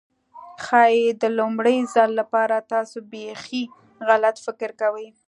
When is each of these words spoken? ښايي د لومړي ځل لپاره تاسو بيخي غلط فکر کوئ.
ښايي 0.63 1.05
د 1.21 1.23
لومړي 1.37 1.77
ځل 1.93 2.09
لپاره 2.21 2.67
تاسو 2.73 2.97
بيخي 3.11 3.63
غلط 4.07 4.35
فکر 4.45 4.69
کوئ. 4.81 5.07